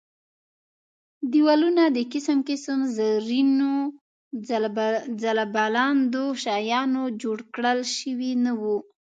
دېوالونه 1.31 1.83
د 1.95 1.97
قسم 2.13 2.37
قسم 2.49 2.79
زرینو 2.97 3.73
ځل 5.27 5.43
بلاندو 5.55 6.25
شیانو 6.43 7.03
جړاو 7.21 7.49
کړل 7.53 7.79
شوي 7.97 8.31
نه 8.45 8.51
وو. 8.61 8.77